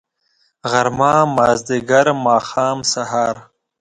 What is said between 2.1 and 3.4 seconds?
ماښام.. سهار